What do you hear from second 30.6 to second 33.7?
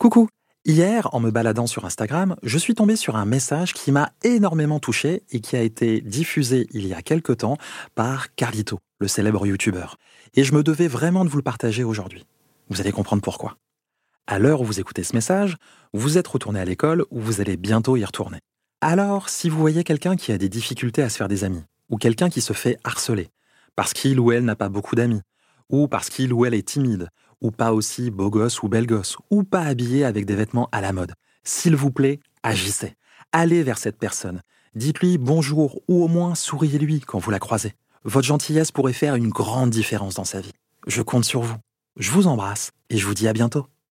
à la mode. S'il vous plaît, agissez. Allez